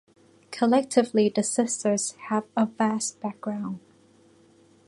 Collectively, 0.49 1.29
the 1.29 1.43
sisters 1.43 2.13
have 2.27 2.45
a 2.57 2.65
vast 2.65 3.19
background. 3.21 3.79